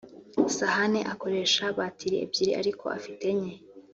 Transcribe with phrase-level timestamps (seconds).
[0.55, 3.55] Sahane akoresha batiri ebyiri ariko afite enye